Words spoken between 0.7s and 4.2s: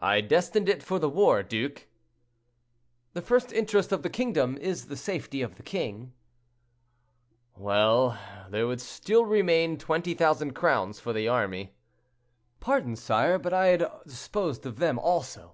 for the war, duke." "The first interest of the